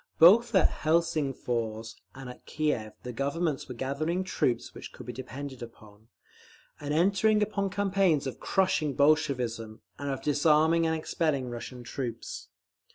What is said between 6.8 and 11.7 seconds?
entering upon campaigns of crushing Bolshevism, and of disarming and expelling